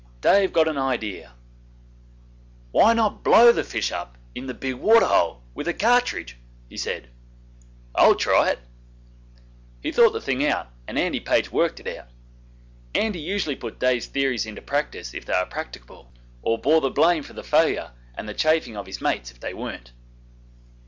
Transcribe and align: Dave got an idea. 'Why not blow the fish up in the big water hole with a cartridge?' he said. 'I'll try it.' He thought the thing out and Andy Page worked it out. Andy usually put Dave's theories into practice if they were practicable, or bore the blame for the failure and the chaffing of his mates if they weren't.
Dave 0.19 0.51
got 0.51 0.67
an 0.67 0.79
idea. 0.79 1.33
'Why 2.71 2.93
not 2.93 3.23
blow 3.23 3.51
the 3.51 3.63
fish 3.63 3.91
up 3.91 4.17
in 4.33 4.47
the 4.47 4.53
big 4.55 4.73
water 4.77 5.05
hole 5.05 5.43
with 5.53 5.67
a 5.67 5.75
cartridge?' 5.75 6.37
he 6.67 6.75
said. 6.75 7.07
'I'll 7.93 8.15
try 8.15 8.49
it.' 8.49 8.59
He 9.83 9.91
thought 9.91 10.13
the 10.13 10.19
thing 10.19 10.43
out 10.43 10.71
and 10.87 10.97
Andy 10.97 11.19
Page 11.19 11.51
worked 11.51 11.79
it 11.79 11.85
out. 11.99 12.07
Andy 12.95 13.19
usually 13.19 13.55
put 13.55 13.77
Dave's 13.77 14.07
theories 14.07 14.47
into 14.47 14.59
practice 14.63 15.13
if 15.13 15.23
they 15.25 15.33
were 15.33 15.45
practicable, 15.45 16.11
or 16.41 16.57
bore 16.57 16.81
the 16.81 16.89
blame 16.89 17.21
for 17.21 17.33
the 17.33 17.43
failure 17.43 17.91
and 18.15 18.27
the 18.27 18.33
chaffing 18.33 18.75
of 18.75 18.87
his 18.87 19.01
mates 19.01 19.29
if 19.29 19.39
they 19.39 19.53
weren't. 19.53 19.91